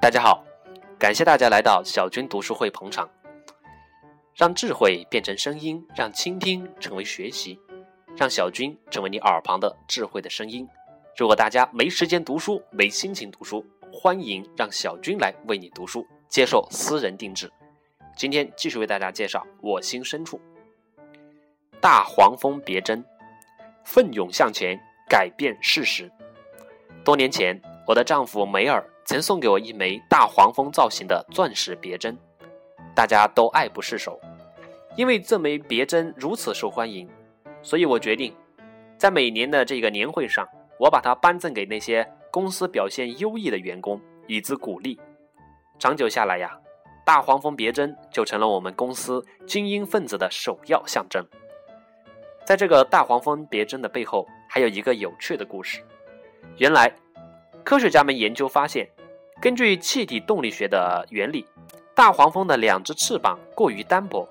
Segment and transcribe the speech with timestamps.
[0.00, 0.42] 大家好，
[0.98, 3.06] 感谢大家来到小军读书会捧场，
[4.34, 7.60] 让智慧变成声音，让倾听成为学习，
[8.16, 10.66] 让小军成为你耳旁的智慧的声音。
[11.18, 13.62] 如果大家没时间读书，没心情读书，
[13.92, 17.52] 欢迎让小军来为你读书，接受私人定制。
[18.16, 20.40] 今天继续为大家介绍我心深处，
[21.78, 23.04] 大黄蜂别针，
[23.84, 26.10] 奋勇向前，改变事实。
[27.04, 32.16] 多年前，我的丈夫梅尔曾送给我一枚大黄蜂造型的钻石别针，
[32.94, 34.20] 大家都爱不释手。
[34.94, 37.10] 因为这枚别针如此受欢迎，
[37.60, 38.32] 所以我决定，
[38.96, 40.46] 在每年的这个年会上，
[40.78, 44.96] 我把它颁赠给那些公司表现优异的员工，以资鼓励。
[45.76, 46.56] 长久下来呀，
[47.04, 51.26] 大黄蜂别针就成了我们公司精英分子的首要象征。
[52.44, 55.82] 在这个大黄蜂别针的背后，还有一个有趣的故事。
[56.58, 56.92] 原来，
[57.64, 58.88] 科学家们研究发现，
[59.40, 61.46] 根据气体动力学的原理，
[61.94, 64.28] 大黄蜂的两只翅膀过于单薄，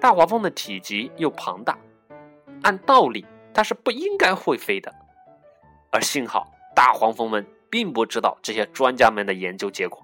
[0.00, 1.78] 大黄蜂的体积又庞大，
[2.62, 4.90] 按道理它是不应该会飞的。
[5.92, 10.02] 而幸好，大黄蜂们并不知道这些专家们的研究结果，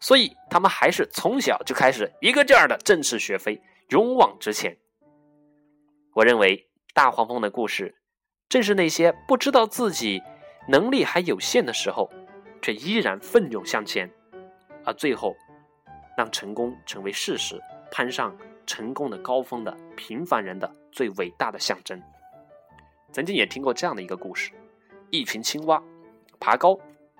[0.00, 4.74] 所以他们还是从小就开始一个劲儿的振翅学飞，勇往直前。
[6.14, 7.94] 我认为，大黄蜂的故事，
[8.48, 10.22] 正是那些不知道自己。
[10.68, 12.08] 能力还有限的时候，
[12.62, 14.08] 却依然奋勇向前，
[14.84, 15.36] 而最后
[16.16, 17.60] 让成功成为事实，
[17.90, 22.00] 攀上成功的高峰的平凡人的最伟大的象征。
[23.12, 24.52] 曾经也听过这样的一个故事：
[25.10, 25.82] 一群青蛙
[26.40, 26.78] 爬高，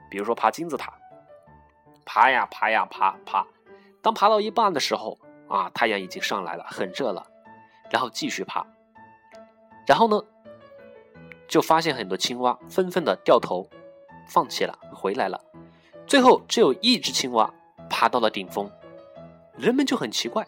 [0.09, 0.95] 比如说爬金字塔，
[2.06, 3.47] 爬呀爬呀爬爬，
[4.01, 5.19] 当爬到一半的时候
[5.49, 7.27] 啊，太阳已经上来了，很热了，
[7.91, 8.67] 然后继续爬，
[9.87, 10.25] 然后呢？
[11.49, 13.69] 就发现很多青蛙纷纷的掉头，
[14.33, 15.38] 放弃了，回来了。
[16.06, 17.52] 最后只有一只青蛙
[17.91, 18.70] 爬到了顶峰，
[19.58, 20.47] 人们就很奇怪。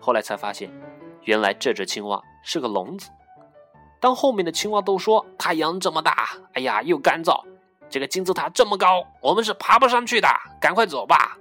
[0.00, 0.68] 后来才发现，
[1.22, 3.08] 原来这只青蛙是个聋子。
[4.00, 7.44] 当后面的青蛙都说太阳这么大，哎呀又干燥，
[7.88, 10.28] 这个金字塔这么高，我们是爬不上去的，
[10.60, 11.38] 赶快走吧。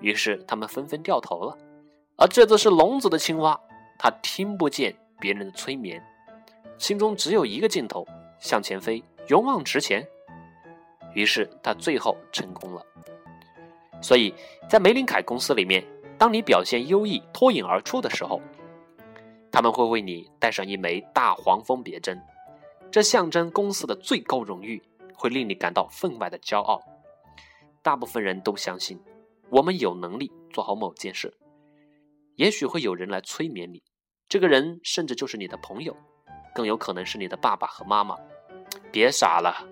[0.00, 1.56] 于是他们纷纷掉头了。
[2.16, 3.60] 而这只是聋子的青蛙，
[3.98, 6.02] 它听不见别人的催眠。
[6.76, 8.06] 心中只有一个镜头：
[8.40, 10.04] 向前飞，勇往直前。
[11.18, 12.86] 于是他最后成功了。
[14.00, 14.32] 所以
[14.70, 15.84] 在梅林凯公司里面，
[16.16, 18.40] 当你表现优异、脱颖而出的时候，
[19.50, 22.22] 他们会为你带上一枚大黄蜂别针，
[22.92, 24.80] 这象征公司的最高荣誉，
[25.12, 26.80] 会令你感到分外的骄傲。
[27.82, 28.96] 大部分人都相信，
[29.50, 31.36] 我们有能力做好某件事。
[32.36, 33.82] 也许会有人来催眠你，
[34.28, 35.96] 这个人甚至就是你的朋友。
[36.54, 38.16] 更有可能是你的爸爸和妈妈，
[38.92, 39.66] 别傻了，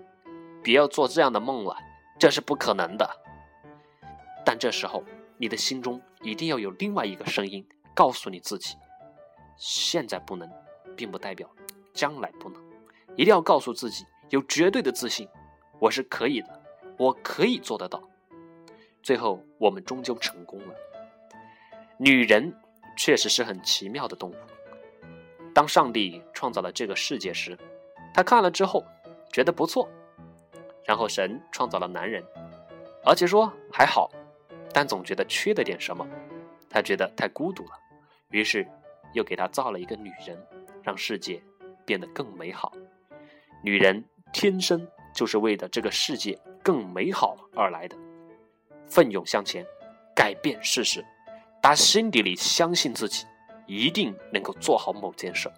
[0.63, 1.75] 不要做这样的梦了，
[2.19, 3.09] 这是不可能的。
[4.45, 5.03] 但这时候，
[5.37, 8.75] 你的心中一定要有另外一个声音，告诉你自己：
[9.57, 10.49] 现在不能，
[10.95, 11.49] 并不代表
[11.93, 12.61] 将来不能。
[13.15, 15.27] 一定要告诉自己，有绝对的自信，
[15.79, 16.61] 我是可以的，
[16.97, 18.01] 我可以做得到。
[19.01, 20.75] 最后，我们终究成功了。
[21.97, 22.53] 女人
[22.95, 24.35] 确实是很奇妙的动物。
[25.53, 27.57] 当上帝创造了这个世界时，
[28.13, 28.85] 他看了之后
[29.31, 29.89] 觉得不错，
[30.87, 32.23] 然后神创造了男人，
[33.03, 34.09] 而且说还好，
[34.73, 36.07] 但总觉得缺了点什么，
[36.69, 37.71] 他觉得太孤独了，
[38.29, 38.65] 于是
[39.13, 40.41] 又给他造了一个女人，
[40.81, 41.43] 让世界
[41.85, 42.71] 变得更美好。
[43.61, 47.97] 女人天生就是为了这个世界更美好而来的，
[48.89, 49.65] 奋勇向前，
[50.15, 51.03] 改变事实，
[51.61, 53.25] 打心底里相信自己。
[53.69, 55.51] 一定能够做好某件事。